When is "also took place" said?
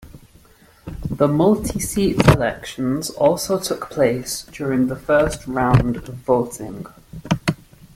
3.11-4.41